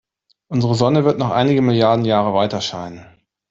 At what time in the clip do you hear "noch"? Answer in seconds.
1.19-1.29